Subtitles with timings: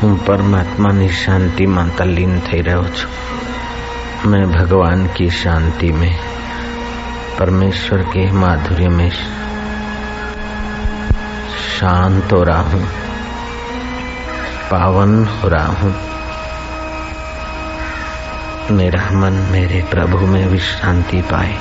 [0.00, 3.14] હું પરમાત્માની શાંતિમાં તલ્લીન થઈ રહ્યો છું
[4.26, 6.14] मैं भगवान की शांति में
[7.38, 9.10] परमेश्वर के माधुर्य में
[11.68, 12.80] शांत हो रहा हूं
[14.70, 15.92] पावन हो रहा हूं
[18.72, 21.54] मेरा मन मेरे प्रभु में विश्रांति पाए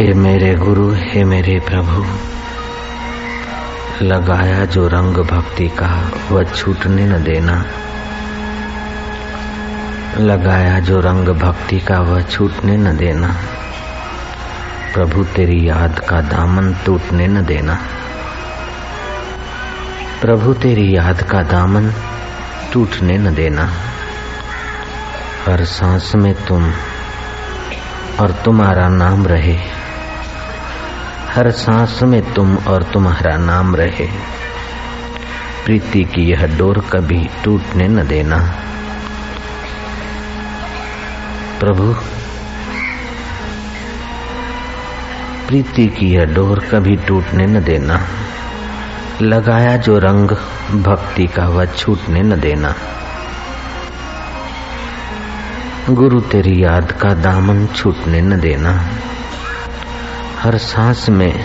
[0.00, 2.04] हे मेरे गुरु, हे मेरे प्रभु।
[4.04, 7.64] लगाया जो रंग भक्ति का, वह छूटने न देना।
[10.18, 13.34] लगाया जो रंग भक्ति का, वह छूटने न देना।
[14.94, 17.78] प्रभु, तेरी याद का दामन टूटने न देना।
[20.20, 21.92] प्रभु, तेरी याद का दामन
[22.72, 23.64] टूटने न देना।
[25.48, 26.72] हर सांस में तुम
[28.20, 29.80] और तुम्हारा नाम रहे।
[31.40, 34.06] हर सांस में तुम और तुम्हारा नाम रहे।
[35.64, 38.36] प्रीति की यह डोर कभी टूटने न देना।
[41.60, 41.94] प्रभु,
[45.48, 48.00] प्रीति की यह डोर कभी टूटने न देना।
[49.22, 50.28] लगाया जो रंग,
[50.82, 52.74] भक्ति का वह छूटने न देना।
[55.90, 58.84] गुरु तेरी याद का दामन छूटने न देना।
[60.42, 61.44] हर सांस में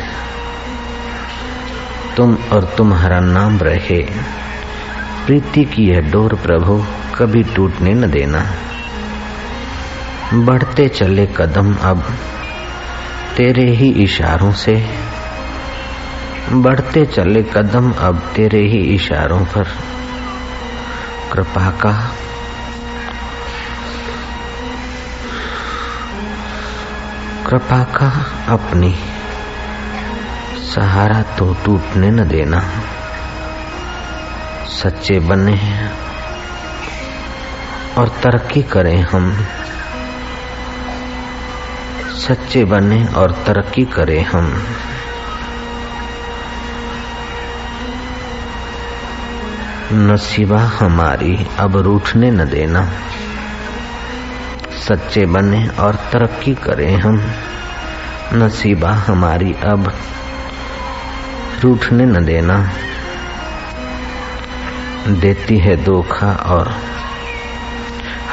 [2.18, 4.02] तुम और तुम्हारा नाम रहे।
[5.26, 6.86] प्रीति की यह डोर प्रभु
[7.16, 8.46] कभी टूटने न देना।
[10.34, 12.04] बढ़ते चले कदम अब
[13.38, 14.90] तेरे ही इशारों से।
[16.52, 19.64] बढ़ते चले कदम अब तेरे ही इशारों पर।
[21.34, 22.12] कृपा का
[27.46, 28.96] कृपा का अपनी
[30.76, 32.62] सहारा तो टूटने न देना।
[34.68, 35.90] सच्चे बने
[37.98, 39.46] और तरक्की करें हम।
[42.28, 44.64] सच्चे बने और तरक्की करें हम।
[49.94, 52.90] नसीबा हमारी अब रूठने न देना।
[54.88, 57.22] सच्चे बने और तरक्की करें हम।
[58.34, 59.94] नसीबा हमारी अब
[61.62, 62.70] रूठने न देना।
[65.08, 66.76] देती है धोखा और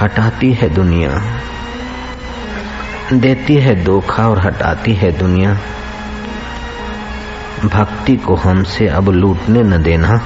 [0.00, 1.10] हटाती है दुनिया।
[3.12, 5.58] देती है धोखा और हटाती है दुनिया।
[7.64, 10.20] भक्ति को हमसे अब लूटने न देना।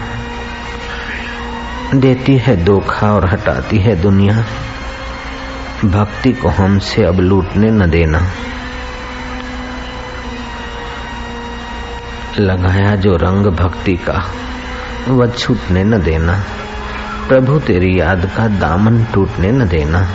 [1.95, 4.45] देती है धोखा और हटाती है दुनिया।
[5.85, 8.21] भक्ति को हमसे अब लूटने न देना।
[12.39, 14.31] लगाया जो रंग भक्ति का,
[15.09, 16.41] वह छूटने न देना।
[17.29, 20.09] प्रभु तेरी याद का दामन टूटने न देना।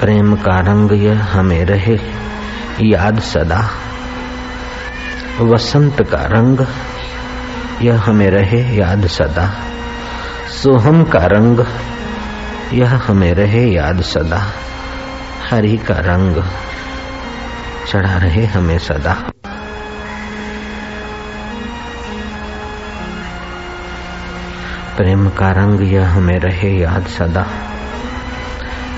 [0.00, 1.98] प्रेम का रंग यह हमें रहे,
[2.80, 3.70] याद सदा।
[5.40, 6.66] वसंत का रंग
[7.82, 9.54] यह हमें रहे, याद सदा।
[10.62, 11.64] सोहम का रंग
[12.72, 14.42] यह हमें रहे याद सदा।
[15.50, 16.42] हरि का रंग
[17.88, 19.14] चढ़ा रहे हमें सदा।
[24.96, 27.46] प्रेम का रंग यह हमें रहे याद सदा।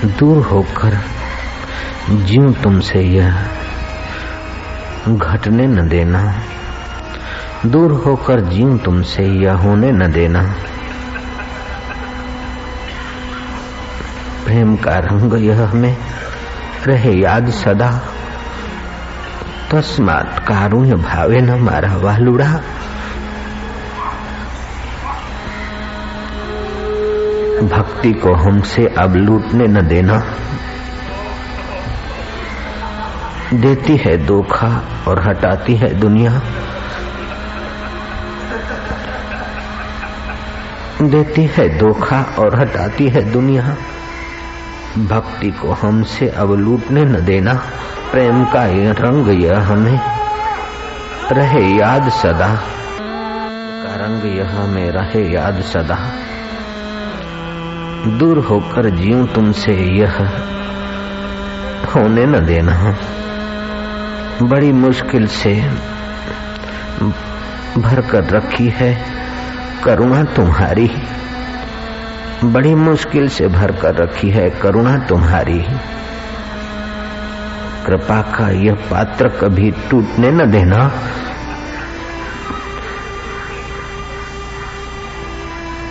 [0.05, 0.97] दूर होकर
[2.11, 3.47] जीव तुमसे यह
[5.07, 6.41] घटने न देना।
[7.65, 10.55] दूर होकर जीव तुमसे यह होने न देना।
[14.45, 15.97] प्रेम का रंग यह हमें
[16.87, 18.01] रहे याद सदा।
[19.71, 22.51] तस्मात कारुण्य भावे न मारा वालुड़ा।
[27.63, 30.23] भक्ति को हमसे अब लूटने न देना।
[33.53, 36.41] देती है धोखा और हटाती है दुनिया।
[41.01, 43.77] देती है धोखा और हटाती है दुनिया।
[44.97, 47.53] भक्ति को हमसे अब लूटने न देना।
[48.11, 49.99] प्रेम का रंग यह हमें
[51.31, 52.55] रहे याद सदा।
[53.83, 56.11] का रंग यह हमें रहे याद सदा।
[58.17, 60.17] दूर होकर जीव तुमसे यह
[61.95, 62.95] होने न देना।
[64.41, 65.53] बड़ी मुश्किल से
[67.77, 69.05] भर कर रखी है
[69.83, 70.91] करुणा तुम्हारी।
[72.43, 75.65] बड़ी मुश्किल से भर कर रखी है करुणा तुम्हारी
[77.85, 80.91] कृपा का यह पात्र कभी टूटने न देना।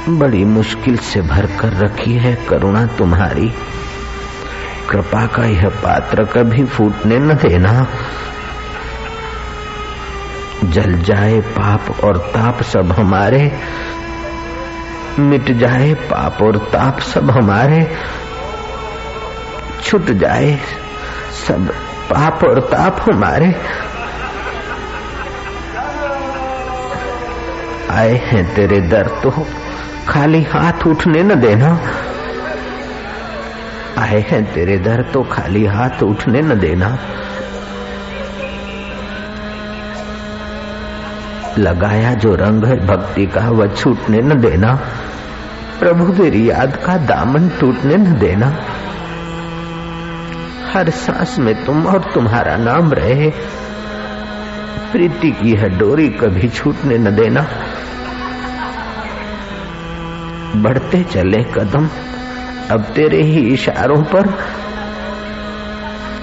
[0.09, 3.53] बड़ी मुश्किल से भर कर रखी है करुणा तुम्हारी।
[4.91, 7.87] कृपा का यह पात्र कभी फूटने न देना।
[10.65, 13.59] जल जाए पाप और ताप सब हमारे।
[15.19, 17.97] मिट जाए पाप और ताप सब हमारे।
[19.83, 20.59] छुट जाए
[21.49, 21.69] सब
[22.11, 23.55] पाप और ताप हमारे।
[27.91, 29.47] आए हैं तेरे दर तो
[30.09, 31.81] खाली हाथ उठने न देना।
[33.99, 36.99] आए हैं तेरे दर तो खाली हाथ उठने न देना।
[41.59, 44.79] लगाया जो रंग है, भक्ति का वह छूटने न देना।
[45.79, 48.47] प्रभु तेरी याद का दामन टूटने न देना।
[50.73, 53.31] हर सांस में तुम और तुम्हारा नाम रहे।
[54.93, 57.47] प्रीति की है डोरी कभी छूटने न देना।
[60.57, 61.89] बढ़ते चले कदम,
[62.71, 64.27] अब तेरे ही इशारों पर।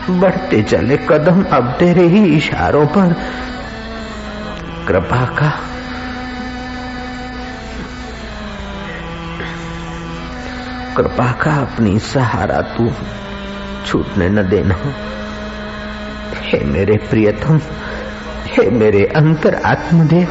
[0.10, 3.16] बढ़ते चले कदम, अब तेरे ही इशारों पर।
[4.88, 5.71] कृपा का
[10.98, 12.92] कृपा का अपनी सहारा तू
[13.86, 14.76] छूटने न देना।
[16.42, 17.60] हे मेरे प्रियतम,
[18.46, 20.28] हे मेरे अंतर आत्मदेव,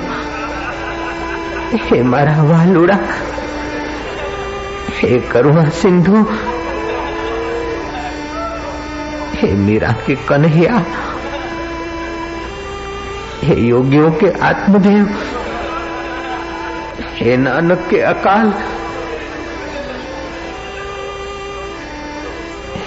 [1.77, 2.99] हे मारा वालुड़ा,
[4.91, 6.25] हे करुणा सिंधु,
[9.35, 10.85] हे मीरा के कन्हैया,
[13.43, 15.07] हे योगियों के आत्मदेव,
[17.15, 18.53] हे नानक के अकाल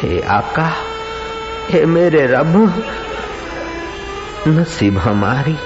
[0.04, 0.74] हे आका,
[1.70, 2.84] हे मेरे रब,
[4.48, 5.58] नसीब हमारी।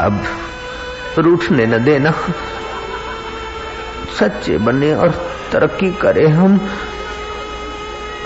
[0.00, 0.24] अब
[1.18, 2.10] रूठने न देना।
[4.20, 6.68] सच्चे बने और तरक्की करें हम।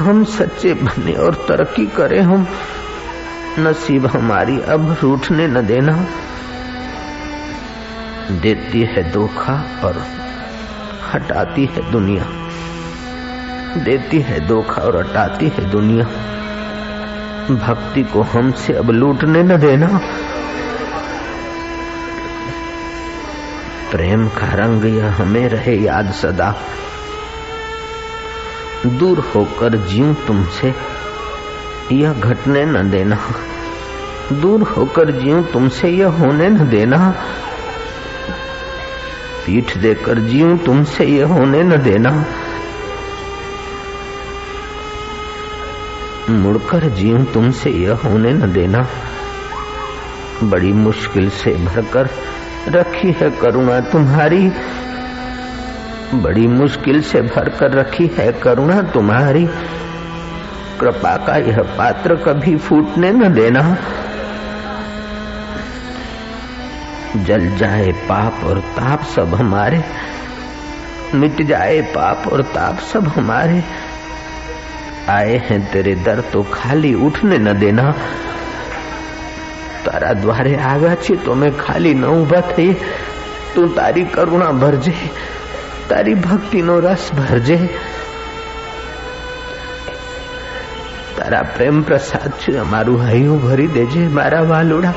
[0.00, 2.48] हम सच्चे बने और तरक्की करें हम।
[3.58, 6.06] नसीब हमारी अब रूठने न देना।
[8.30, 10.06] देती है धोखा और
[11.12, 12.41] हटाती है दुनिया।
[13.76, 16.04] देती है धोखा और हटाती है दुनिया।
[17.54, 20.00] भक्ति को हमसे अब लूटने न देना।
[23.90, 26.54] प्रेम का रंग यह हमें रहे याद सदा।
[28.86, 30.74] दूर होकर जीव तुमसे,
[31.92, 33.18] यह घटने न देना।
[34.32, 37.14] दूर होकर जीव तुमसे, यह होने न देना।
[39.46, 42.24] पीठ देकर जीव तुमसे, यह होने न देना।
[46.30, 48.86] मुड़कर जीव तुमसे यह होने न देना।
[50.44, 52.08] बड़ी मुश्किल से भरकर
[52.68, 54.52] रखी है करुणा तुम्हारी।
[56.14, 59.46] बड़ी मुश्किल से भर कर रखी है करुणा तुम्हारी।
[60.80, 63.76] कृपा का यह पात्र कभी फूटने न देना।
[67.16, 69.84] जल जाए पाप और ताप सब हमारे।
[71.14, 73.64] मिट जाए पाप और ताप सब हमारे।
[75.09, 77.85] आए हैं तेरे दर तो खाली उठने न देना
[79.85, 82.71] તારા દ્વારે આવ્યા છે તો મેં ખાલી ન ઉભા થઈ
[83.53, 84.95] તું તારી કરુણા ભરજે
[85.89, 87.57] તારી ભક્તિનો રસ ભરજે
[91.17, 94.95] તારા પ્રેમ પ્રસાદ છે અમારું હૈયું ભરી દેજે મારા વાલુડા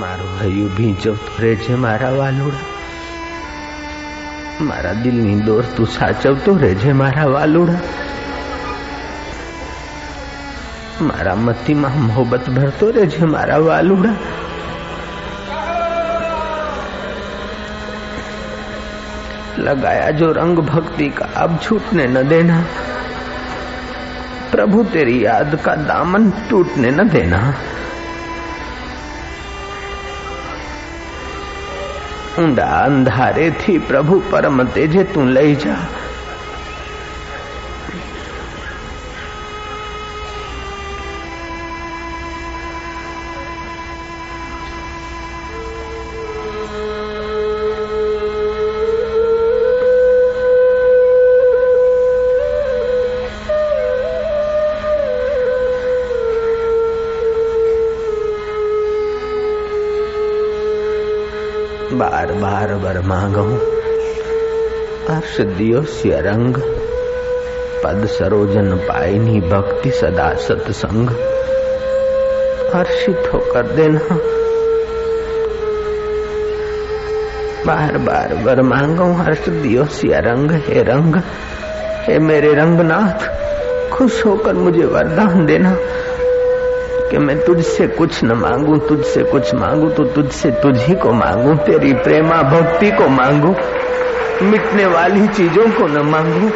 [0.00, 2.66] મારો હૈયું ભીંચવ રહે છે મારા વાલુડા
[4.68, 7.82] મારા દિલની દોર તું સાચવતો રહેજે મારા વાલુડા
[11.08, 14.16] મારા મતીમાં મોહબત ભરતો રહેજે મારા વાલુડા
[19.58, 22.56] लगाया जो रंग भक्ति का अब छूटने न देना
[24.52, 27.40] प्रभु तेरी याद का दामन टूटने न देना
[32.38, 35.54] ऊंडा अंधारे थी प्रभु परम तेजे तू लई
[62.24, 63.54] बार बार बर मांगू।
[65.12, 66.54] हर्ष दियो रंग
[67.84, 71.10] पद सरोजन पाइनी भक्ति सदा सत्संग।
[72.74, 73.98] हर्षित होकर देना।
[77.66, 81.16] बार बार बर मांगो हर्ष दियो रंग हे रंग,
[82.04, 83.20] हे मेरे रंगनाथ,
[83.90, 85.76] खुश होकर मुझे वरदान देना।
[87.10, 91.92] कि मैं तुझसे कुछ न मांगू, तुझसे कुछ मांगू तो तुझसे तुझी को मांगू, तेरी
[91.94, 93.54] प्रेमा भक्ति को मांगू,
[94.50, 96.50] मिटने वाली चीज़ों को न मांगू।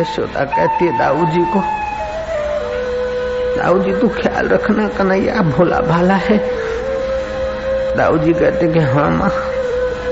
[0.00, 1.60] यशोदा कहती है दाऊ जी को
[3.56, 6.38] दाऊ जी तू ख्याल रखना कन्हैया, भोला भाला है।
[7.96, 9.30] दाऊ जी कहते कि हाँ माँ,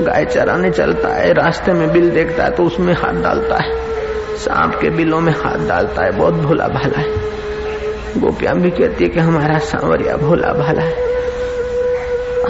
[0.01, 4.79] गाय चराने चलता है, रास्ते में बिल देखता है तो उसमें हाथ डालता है। सांप
[4.81, 9.21] के बिलों में हाथ डालता है, बहुत भोला भाला है। गोपियाँ भी कहती है कि
[9.21, 11.11] हमारा सांवरिया भोला भाला है।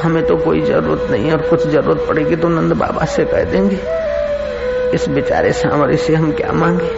[0.03, 3.45] हमें तो कोई ज़रूरत नहीं है और कुछ ज़रूरत पड़ेगी तो नंद बाबा से कह
[3.45, 3.79] देंगे,
[4.95, 6.91] इस बेचारे सांवरे से हम क्या मांगे?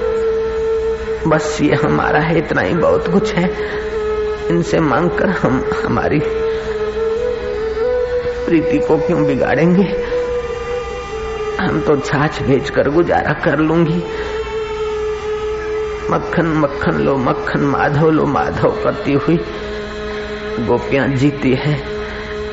[1.27, 3.49] बस ये हमारा है, इतना ही बहुत कुछ है।
[4.51, 6.21] इनसे मांगकर हम हमारी
[8.47, 10.05] प्रीति को क्यों बिगाड़ेंगे?
[11.61, 14.05] हम तो छाछ भेजकर गुजारा कर लूँगी।
[16.11, 19.37] मक्खन मक्खन लो मक्खन, माधव लो माधव करती हुई
[20.61, 21.83] गोपियाँ जीती है।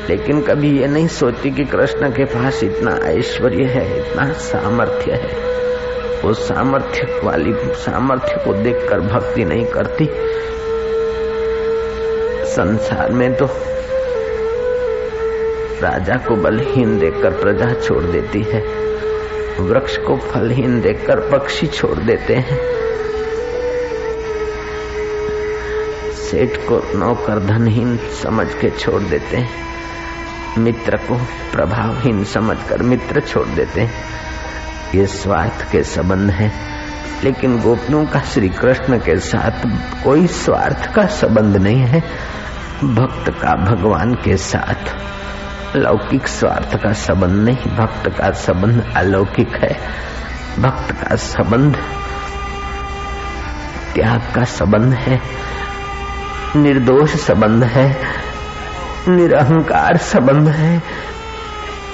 [0.08, 5.52] लेकिन कभी ये नहीं सोचती कि कृष्ण के पास इतना ऐश्वर्य है, इतना सामर्थ्य है।
[6.22, 10.10] वो सामर्थ्य वाली, सामर्थ्य को देखकर भक्ति नहीं करती।
[12.52, 13.46] संसार में तो
[15.80, 18.60] राजा को बलहीन देखकर प्रजा छोड़ देती है।
[19.60, 22.58] वृक्ष को फलहीन देखकर पक्षी छोड़ देते हैं।
[26.12, 29.50] सेठ को नौकर धनहीन समझ के छोड़ देते हैं।
[30.58, 31.14] मित्र को
[31.52, 33.92] प्रभावहीन समझकर मित्र छोड़ देते हैं।
[34.94, 36.71] ये स्वार्थ के संबंध है।
[37.24, 39.64] लेकिन गोपियों का श्री कृष्ण के साथ
[40.04, 42.00] कोई स्वार्थ का संबंध नहीं है।
[42.84, 44.96] भक्त का भगवान के साथ
[45.76, 49.76] लौकिक स्वार्थ का संबंध नहीं, भक्त का संबंध अलौकिक है।
[50.58, 51.76] भक्त का संबंध
[53.94, 55.20] त्याग का संबंध है,
[56.56, 57.96] निर्दोष संबंध है,
[59.08, 60.82] निरहंकार संबंध है,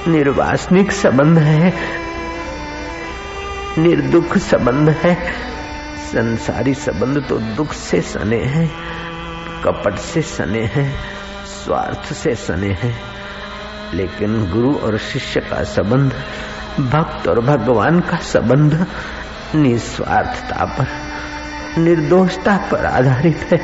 [0.08, 1.98] निर्वासनिक संबंध है
[3.78, 5.14] निर्दुख संबंध है।
[6.12, 8.70] संसारी संबंध तो दुख से सने हैं,
[9.62, 10.94] कपट से सने हैं,
[11.47, 13.00] स्वार्थ से सने हैं।
[13.94, 16.12] लेकिन गुरु और शिष्य का संबंध,
[16.80, 18.87] भक्त और भगवान का संबंध
[19.54, 20.87] निस्वार्थता पर,
[21.80, 23.61] निर्दोषता पर आधारित है।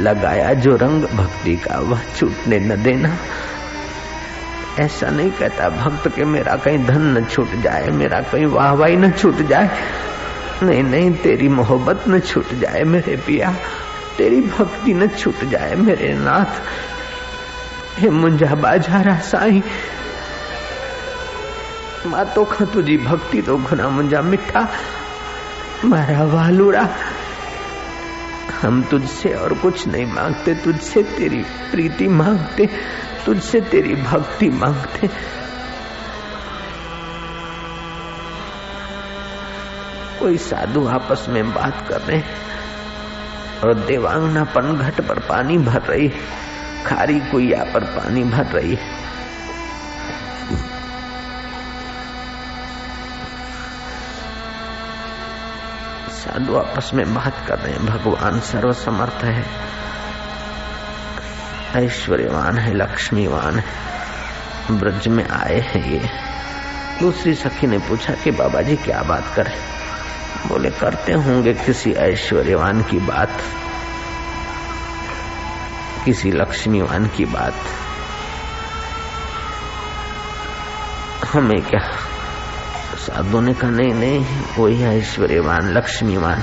[0.00, 3.16] लगाया जो रंग भक्ति का, वह छूटने न देना
[4.78, 9.10] ऐसा नहीं कहता, भक्त के मेरा कहीं धन न छूट जाए, मेरा कहीं वाहवाही न
[9.12, 9.70] छूट जाए।
[10.62, 13.54] नहीं नहीं, तेरी मोहब्बत न छूट जाए मेरे पिया,
[14.18, 16.60] तेरी भक्ति न छूट जाए मेरे नाथ।
[17.98, 19.62] हे मुंजा बाजारा साई,
[22.06, 24.68] माँ तो खा तुझी भक्ति तो घुना मुंजा मिठा।
[25.84, 26.88] मारा वालूरा,
[28.62, 32.68] हम तुझसे और कुछ नहीं मांगते, तुझसे तेरी प्रीति मांगते।
[33.26, 35.08] तुझसे तेरी भक्ति मांगते
[40.18, 42.22] कोई साधु आपस में बात कर रहे
[43.64, 46.08] और देवांगना पन घट पर पानी भर रही
[46.86, 48.78] खारी कुइया पर पानी भर रही
[56.18, 59.44] साधु आपस में बात कर रहे हैं। भगवान सर्वसमर्थ है।
[61.78, 63.64] ऐश्वर्यवान है, लक्ष्मीवान है।
[64.70, 66.10] ब्रज में आए हैं ये।
[67.00, 69.58] दूसरी सखी ने पूछा कि बाबा जी क्या बात करें?
[70.48, 73.42] बोले, करते होंगे किसी ऐश्वर्यवान की बात।
[76.04, 77.54] किसी लक्ष्मीवान की बात।
[81.32, 81.80] हमें क्या?
[82.96, 84.26] साधु ने कहा, नहीं नहीं
[84.58, 86.42] वही ऐश्वर्यवान, लक्ष्मीवान।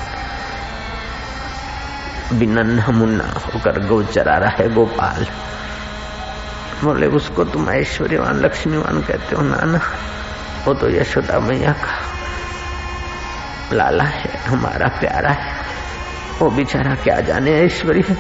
[2.34, 5.27] बिनन्ना मुन्ना होकर गो चरा रहा है गोपाल।
[6.84, 9.82] बोले, उसको तुम ऐश्वर्यवान, लक्ष्मीवान कहते हो, नाना,
[10.65, 12.01] वो तो यशोदा मैया का
[13.74, 15.65] लाला है, हमारा प्यारा है।
[16.39, 18.17] वो बेचारा क्या जाने ऐश्वर्य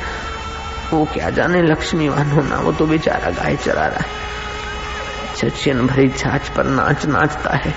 [0.91, 2.57] वो क्या जाने लक्ष्मीवान होना?
[2.57, 4.05] वो तो बेचारा गाय चरा रहा है।
[5.35, 7.73] चचियन भरी छाछ पर नाच नाचता है।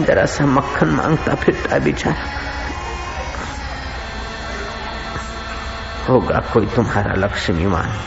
[0.00, 2.45] जरा सा मक्खन माँगता फिरता बेचारा।
[6.08, 8.00] होगा कोई तुम्हारा लक्ष्मीवान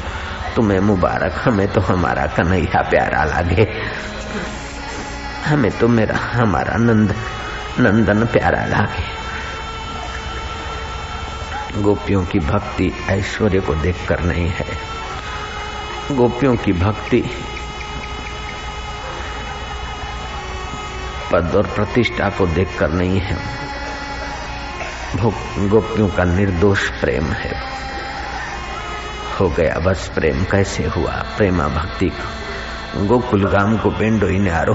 [0.55, 3.81] तुम्हें मुबारक, हमें तो हमारा कन्हैया प्यारा लागे।
[5.45, 7.15] हमें तो मेरा, हमारा नंद,
[7.79, 9.19] नंदन प्यारा लागे।
[11.81, 14.65] गोपियों की भक्ति ऐश्वर्य को देखकर नहीं है।
[16.11, 17.29] गोपियों की भक्ति
[21.31, 23.37] पद और प्रतिष्ठा को देखकर नहीं है।
[25.69, 27.79] गोपियों का निर्दोष प्रेम है।
[29.39, 31.11] हो गया। बस प्रेम कैसे हुआ?
[31.11, 32.11] प्रेमा भक्ति।
[32.95, 34.73] गोकुल गाम को पेंडो ही न्यारो।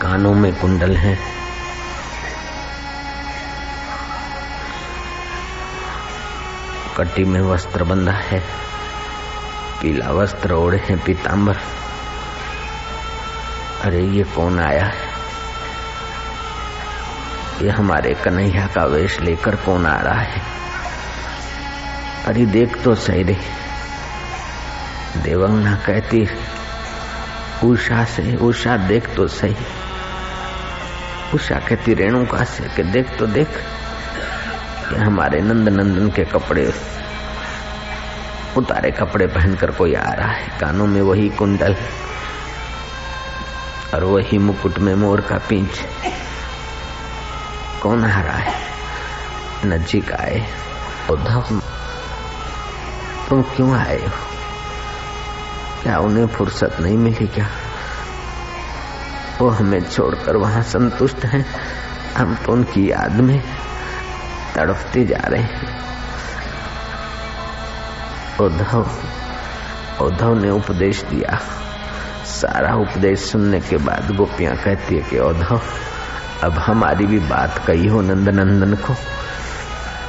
[0.00, 1.18] कानों में कुंडल है।
[6.96, 8.40] कटी में वस्त्र बंधा है।
[9.82, 11.56] पीला वस्त्र ओढ़े हैं पीताम्बर
[13.84, 14.84] अरे, ये कौन आया?
[14.84, 15.14] है
[17.62, 20.42] ये हमारे कन्हैया का वेश लेकर कौन आ रहा है?
[22.26, 23.40] अरे, देख तो सही रे।
[25.16, 26.28] देवंगना कहती
[27.64, 29.56] उषा से उषा, देख तो सही।
[31.34, 33.48] उषा कहती, रेणुका से, कि देख तो देख
[34.92, 36.74] ये हमारे नंद नंदन के कपड़े,
[38.56, 41.76] उतारे कपड़े पहनकर कोई आ रहा है। कानों में वही कुंडल
[43.94, 45.86] और वही मुकुट में मोर का पींच।
[47.82, 48.54] कौन रहा है?
[49.64, 50.46] नजीक आए
[51.10, 51.40] उद्धव
[53.28, 54.12] तुम क्यों आए हो?
[55.82, 57.48] क्या उन्हें फुर्सत नहीं मिली क्या?
[59.38, 61.46] वो हमें छोड़कर वहाँ संतुष्ट हैं।
[62.16, 63.42] हम तो उनकी याद में
[64.54, 65.84] तड़पते जा रहे हैं।
[68.40, 68.90] उद्धव
[70.00, 71.40] उद्धव ने उपदेश दिया।
[72.44, 75.60] सारा उपदेश सुनने के बाद गोपियाँ कहती है कि उद्धव
[76.44, 78.94] अब हमारी भी बात कही हो नंद नंदन को,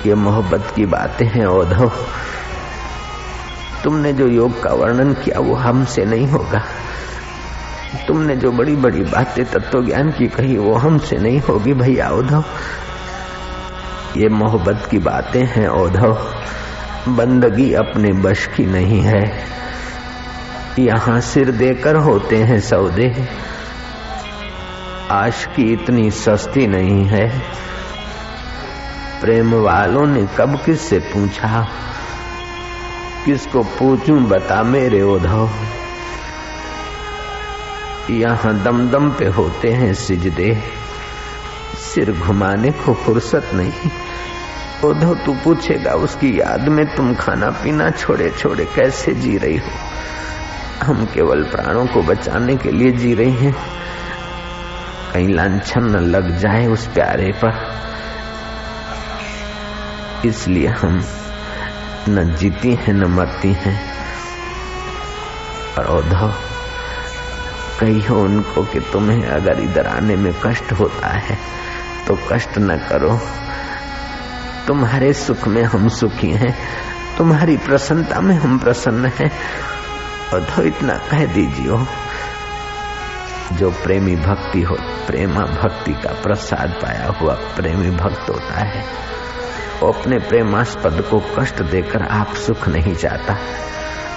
[0.05, 1.91] ये मोहब्बत की बातें हैं उद्धव
[3.83, 6.63] तुमने जो योग का वर्णन किया वो हमसे नहीं होगा।
[8.07, 12.43] तुमने जो बड़ी बड़ी बातें तत्व ज्ञान की कही वो हमसे नहीं होगी भैया उद्धव
[14.17, 16.17] ये मोहब्बत की बातें हैं औधव।
[17.07, 19.23] बंदगी अपने बश की नहीं है।
[20.79, 23.27] यहाँ सिर देकर होते हैं सौदे।
[25.11, 27.39] आश की इतनी सस्ती नहीं है।
[29.21, 31.67] प्रेम वालों ने कब किससे पूछा?
[33.25, 35.49] किसको पूछूँ बता मेरे उधव।
[38.09, 40.63] यहाँ दम दम पे होते हैं सिजदे।
[41.93, 43.91] सिर घुमाने को फुर्सत नहीं।
[44.89, 49.84] उद्धव तू पूछेगा उसकी याद में तुम खाना पीना छोड़े छोड़े कैसे जी रही हो?
[50.83, 53.55] हम केवल प्राणों को बचाने के लिए जी रहे हैं।
[55.13, 57.75] कहीं लाछन न लग जाए उस प्यारे पर।
[60.25, 61.05] इसलिए हम
[62.09, 63.95] न जीती हैं, न मरती हैं।
[65.77, 66.39] और
[67.79, 71.37] कही हो उनको कि तुम्हें अगर इधर आने में कष्ट होता है
[72.07, 73.21] तो कष्ट न करो।
[74.67, 76.57] तुम्हारे सुख में हम सुखी हैं,
[77.17, 79.31] तुम्हारी प्रसन्नता में हम प्रसन्न हैं।
[80.33, 81.85] और तो इतना कह दीजिए
[83.53, 84.75] जो प्रेमी भक्ति हो,
[85.07, 88.83] प्रेमा भक्ति का प्रसाद पाया हुआ प्रेमी भक्त होता है,
[89.81, 93.37] वो अपने प्रेमास्पद को कष्ट देकर आप सुख नहीं चाहता।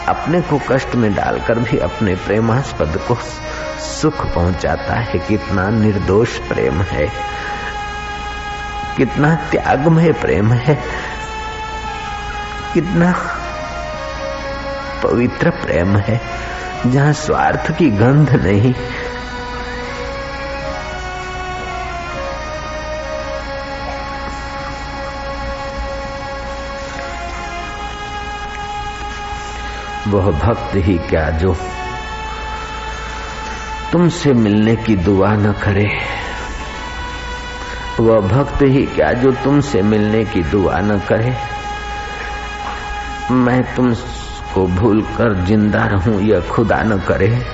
[0.09, 3.15] अपने को कष्ट में डालकर भी अपने प्रेमास्पद को
[3.81, 7.09] सुख पहुंचाता है। कितना निर्दोष प्रेम है,
[8.97, 10.75] कितना त्यागमय प्रेम है,
[12.75, 13.13] कितना
[15.03, 16.21] पवित्र प्रेम है,
[16.87, 18.75] जहाँ स्वार्थ की गंध नहीं।
[30.09, 31.57] वह भक्त ही क्या जो
[33.93, 35.89] तुमसे मिलने की दुआ न करे।
[38.01, 41.37] वह भक्त ही क्या जो तुमसे मिलने की दुआ न करे।
[43.31, 43.95] मैं तुम
[44.67, 47.47] भूल कर ज़िंदा रहूँ, यह खुदा न करे।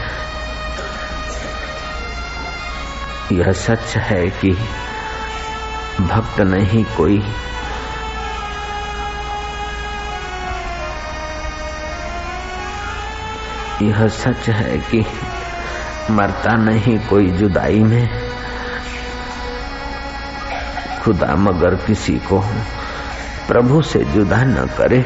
[3.32, 4.50] यह सच है कि
[6.00, 7.24] भक्त नहीं कोई।
[13.82, 15.06] यह सच है कि
[16.10, 18.08] मरता नहीं कोई जुदाई में।
[21.02, 22.44] खुदा मगर किसी को
[23.48, 25.04] प्रभु से जुदा न करे।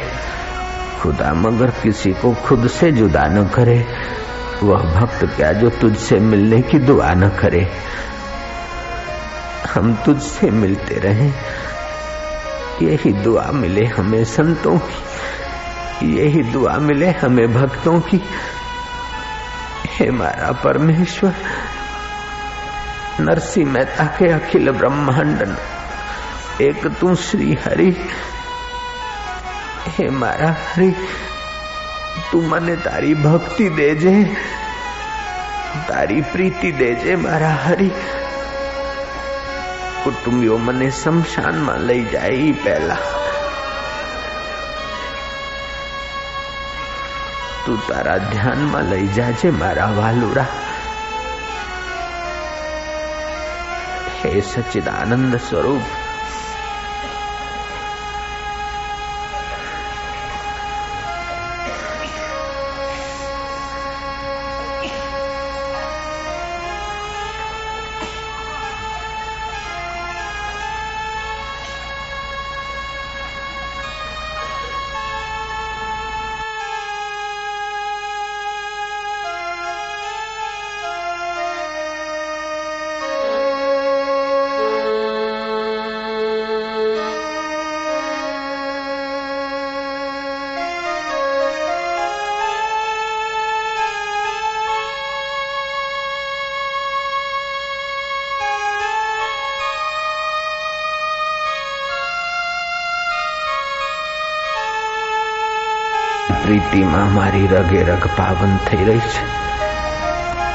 [1.02, 3.86] खुदा मगर किसी को खुद से जुदा न करे।
[4.62, 7.72] वह भक्त क्या जो तुझसे मिलने की दुआ न करे?
[9.74, 11.28] हम तुझसे मिलते रहे।
[12.86, 18.22] यही दुआ मिले हमें संतों की। यही दुआ मिले हमें भक्तों की।
[19.86, 21.34] हे मारा परमेश्वर
[23.20, 25.56] नरसिंह मेहता के अखिल ब्रह्मांड
[26.62, 27.96] एक तू श्री हरि
[29.96, 30.94] હે મારા હરી
[32.30, 34.14] તું મને તારી ભક્તિ દેજે
[35.88, 37.92] તારી પ્રીતિ દેજે મારા હરી
[40.04, 43.02] કુટુંબીઓ મને શમશાનમાં લઈ જાય પહેલા
[47.64, 50.50] તું તારા ધ્યાનમાં લઈ જાજે મારા વાલુરા
[54.18, 56.07] હે સચિદાનંદ સ્વરૂપ
[106.67, 109.23] પ્રીતિમાં મારી રગે રગ પાવન થઈ રહી છે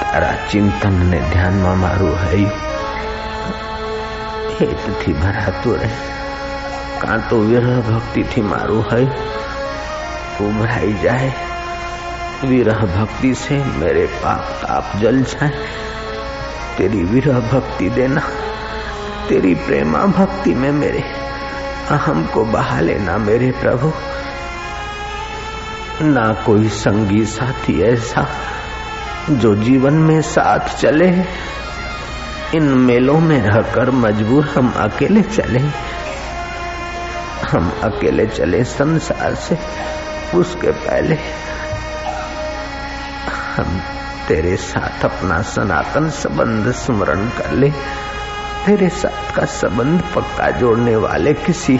[0.03, 2.57] તારા ચિંતન ને ધ્યાનમાં મારું હૈયું
[4.55, 5.93] હેતથી ભરાતું રહે
[7.01, 9.47] કાં તો વિરહ ભક્તિથી મારું હૈયું
[10.41, 11.31] ઉભરાઈ जाए
[12.43, 15.51] विरह भक्ति से मेरे पाप ताप जल जाए
[16.79, 18.21] तेरी विरह भक्ति देना
[19.29, 21.03] तेरी प्रेमा भक्ति में मेरे
[21.91, 23.93] अहम को बहा लेना मेरे प्रभु
[26.02, 28.28] ना कोई संगी साथी ऐसा
[29.30, 31.08] जो जीवन में साथ चले।
[32.58, 35.60] इन मेलों में रहकर मजबूर हम अकेले चले।
[37.52, 39.58] हम अकेले चले संसार से
[40.38, 41.16] उसके पहले।
[43.56, 43.82] हम
[44.28, 47.70] तेरे साथ अपना सनातन संबंध स्मरण कर ले।
[48.66, 51.80] तेरे साथ का संबंध पक्का जोड़ने वाले किसी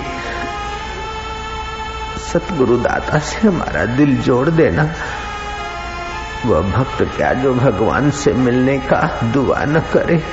[2.34, 4.84] सतगुरु दाता से हमारा दिल जोड़ देना।
[6.46, 10.24] वह भक्त क्या जो भगवान से मिलने का दुआ न करे?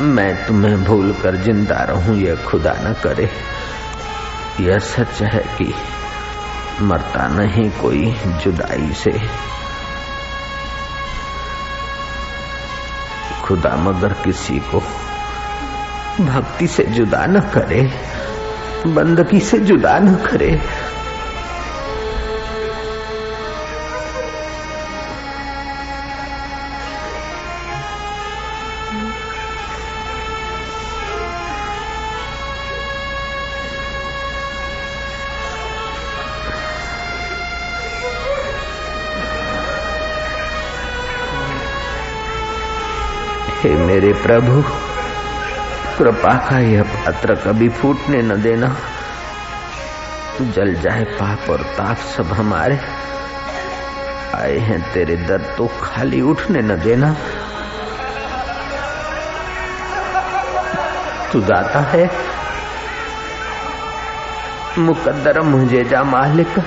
[0.00, 3.30] मैं तुम्हें भूल कर ज़िंदा रहूँ, यह खुदा न करे।
[4.60, 5.74] यह सच है कि
[6.80, 8.12] मरता नहीं कोई
[8.44, 9.52] जुदाई से।
[13.44, 14.80] खुदा मगर किसी को
[16.24, 17.82] भक्ति से जुदा न करे
[18.86, 20.60] बंदगी से जुदा न करे।
[43.62, 44.62] हे मेरे प्रभु,
[45.98, 48.76] कृपा का यह पत्र कभी फूटने न देना।
[50.40, 52.80] जल जाए पाप और ताप सब हमारे।
[54.34, 57.16] आए हैं तेरे दर तो खाली उठने न देना।
[61.32, 62.10] तू दाता है,
[64.78, 66.62] मुकद्दर मुझे जा मालिक।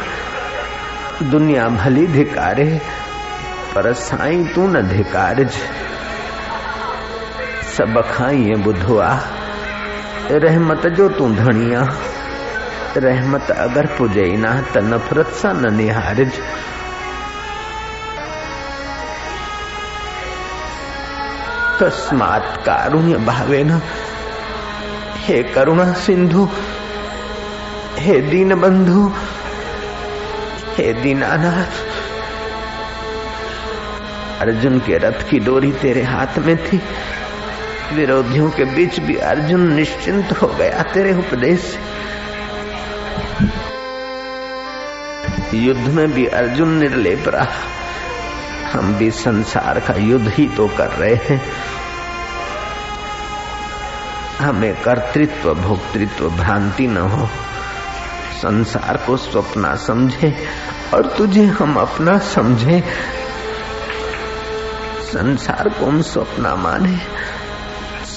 [1.24, 2.82] दुनिया भली धिकारे
[3.76, 5.52] पर साईं तू न धिकारज।
[7.78, 9.22] सब खाइए बुधवा
[10.32, 11.96] रहमत जो तू धनिया।
[12.98, 16.32] रहमत अगर पुजे ना, त नफ़रत सां न निहारिज।
[21.80, 23.82] तस्मात् कारुण्य भावे न।
[25.16, 26.50] हे करुणा सिंधु,
[27.96, 29.12] हे दीन बंधु,
[30.76, 31.96] हे दीनानाथ।
[34.42, 36.82] अर्जुन के रथ की डोरी तेरे हाथ में थी।
[37.94, 41.96] विरोधियों के बीच भी अर्जुन निश्चिंत हो गया तेरे उपदेश से।
[45.58, 47.48] युद्ध में भी अर्जुन निर्लेप रहा।
[48.74, 51.52] हम भी संसार का युद्ध ही तो कर रहे हैं।
[54.40, 57.30] हमें कर्तृत्व, भोक्तृत्व, भ्रांति न हो।
[58.38, 60.48] संसार को स्वप्ना समझे
[60.94, 62.84] और तुझे हम अपना समझे।
[65.04, 67.26] संसार को हम स्वप्ना माने।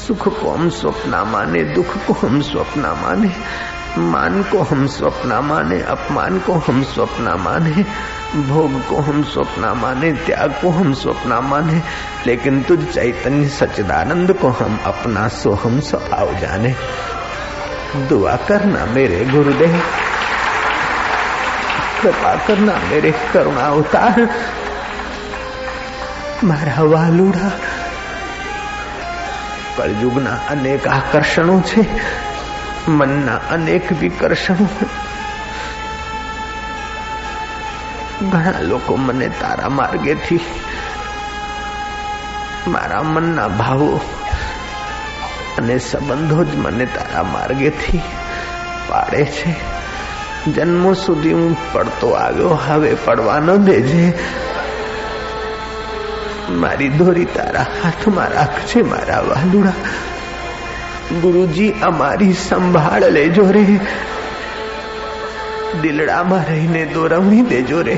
[0.08, 3.32] सुख को हम स्वप्न माने, दुख को हम स्वप्न माने,
[4.00, 7.82] मान को हम स्वप्न माने, अपमान को हम स्वप्न माने,
[8.42, 11.82] भोग को हम स्वप्न माने, त्याग को हम स्वप्न माने,
[12.26, 16.74] लेकिन तुझ चैतन्य सचिदानंद को हम अपना सोहम स्वभाव जाने।
[18.08, 19.82] दुआ करना मेरे गुरुदेव।
[22.02, 24.28] कृपा करना मेरे करुणा उतार।
[26.44, 27.67] मारा वालुड़ा
[29.78, 31.86] કળયુગના અનેક આકર્ષણો છે.
[32.88, 34.68] મનના અનેક વિકર્ષણો
[38.30, 40.40] ઘણા લોકો મને તારા માર્ગેથી,
[42.68, 44.00] મારા મનના ભાવો
[45.58, 48.00] અને સંબંધો જ મને તારા માર્ગેથી
[48.88, 49.54] પાડે છે.
[50.52, 54.18] જન્મો સુધી હું પડતો આવ્યો, હવે પડવાનો દેજે.
[56.55, 59.77] મારી દોરી તારા હાથમાં રાખજે મારા વાલુડા
[61.21, 63.63] ગુરુજી અમારી સંભાળ લેજો રે
[65.81, 67.97] દિલડામાં રહીને દોરવણી દેજો રે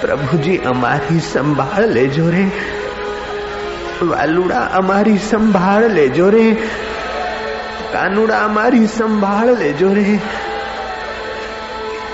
[0.00, 2.44] પ્રભુજી અમારી સંભાળ લેજો રે
[4.02, 6.44] વાલુડા અમારી સંભાળ લેજો રે
[7.92, 10.06] કાનુડા અમારી સંભાળ લેજો રે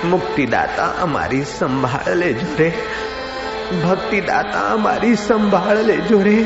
[0.05, 2.69] મુક્તિદાતા અમારી સંભાળ લેજો રે
[3.83, 6.37] ભક્તિદાતા અમારી સંભાળ લેજો રે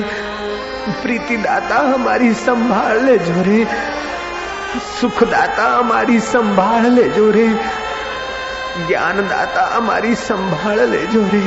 [1.03, 3.59] પ્રીતિદાતા અમારી સંભાળ લેજો રે
[5.01, 7.49] સુખદાતા અમારી સંભાળ લેજો રે
[8.79, 11.43] જ્ઞાનદાતા અમારી સંભાળ લેજો રે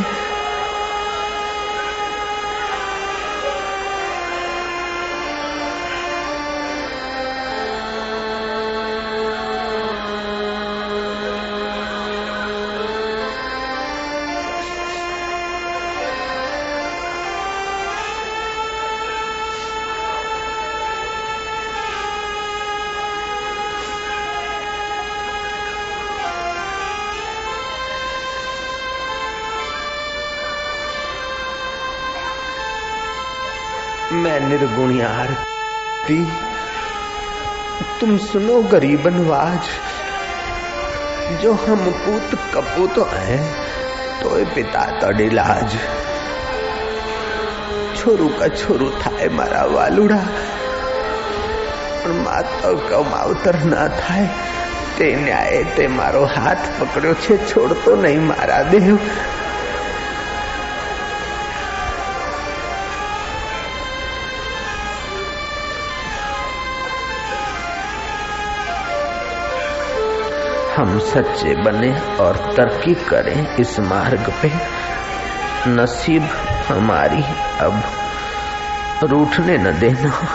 [34.14, 36.20] मैं निर्गुणी आरती
[38.00, 39.70] तुम सुनो गरीब नवाज
[41.42, 43.42] जो हम पूत कपूत हैं
[44.22, 45.78] तो पिता तड़िलाज
[47.96, 50.24] छोरू का छोरू थाय मारा वालुड़ा
[52.04, 54.30] પણ માતા કમાવતર ના થાય
[54.98, 58.88] તે ન્યાય તે મારો હાથ પકડ્યો છે છોડતો નહીં મારા દેવ
[70.87, 74.53] हम सच्चे बने और तरक्की करें इस मार्ग पे।
[75.71, 76.23] नसीब
[76.69, 77.23] हमारी
[77.61, 77.83] अब
[79.03, 80.29] रूठने न देना।